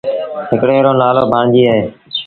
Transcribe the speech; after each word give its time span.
هڪڙي 0.51 0.77
رو 0.85 0.91
نآلو 1.01 1.23
ڀآڻجيٚ 1.33 1.67
اهي۔ 1.71 1.81